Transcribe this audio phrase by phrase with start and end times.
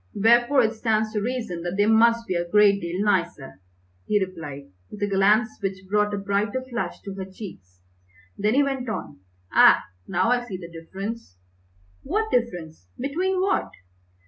[0.15, 3.61] "Wherefore it stands to reason that they must be a great deal nicer!"
[4.07, 7.81] he replied, with a glance which brought a brighter flush to her cheeks.
[8.35, 9.19] Then he went on,
[9.53, 11.37] "Ah, now I see the difference."
[12.01, 12.87] "What difference?
[12.99, 13.69] Between what?"